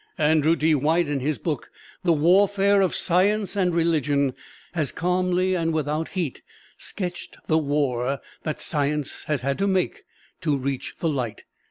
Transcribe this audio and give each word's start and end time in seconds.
Andrew 0.17 0.55
D. 0.55 0.73
White, 0.73 1.07
in 1.07 1.19
his 1.19 1.37
book, 1.37 1.69
"The 2.03 2.11
Warfare 2.11 2.81
of 2.81 2.95
Science 2.95 3.55
and 3.55 3.71
Religion," 3.71 4.33
has 4.73 4.91
calmly 4.91 5.53
and 5.53 5.73
without 5.73 6.07
heat 6.17 6.41
sketched 6.75 7.37
the 7.45 7.59
war 7.59 8.19
that 8.41 8.59
Science 8.59 9.25
has 9.25 9.43
had 9.43 9.59
to 9.59 9.67
make 9.67 10.01
to 10.41 10.57
reach 10.57 10.95
the 11.01 11.07
light. 11.09 11.43